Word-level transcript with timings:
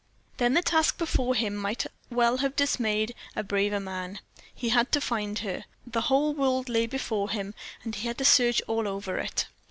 Then 0.37 0.55
the 0.55 0.63
task 0.63 0.97
before 0.97 1.35
him 1.35 1.55
might 1.55 1.85
well 2.09 2.37
have 2.37 2.55
dismayed 2.55 3.13
a 3.35 3.43
braver 3.43 3.79
man. 3.79 4.17
He 4.51 4.69
had 4.69 4.91
to 4.93 4.99
find 4.99 5.37
her. 5.45 5.65
The 5.85 6.01
whole 6.01 6.33
world 6.33 6.69
lay 6.69 6.87
before 6.87 7.29
him, 7.29 7.53
and 7.83 7.93
he 7.93 8.07
had 8.07 8.17
to 8.17 8.25
search 8.25 8.63
all 8.65 8.87
over 8.87 9.19
it. 9.19 9.45